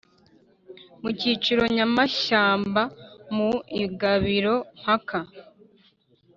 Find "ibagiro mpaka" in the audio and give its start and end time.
3.81-5.19